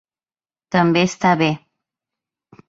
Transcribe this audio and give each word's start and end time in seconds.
També 0.75 1.03
està 1.09 1.35
bé. 1.43 1.51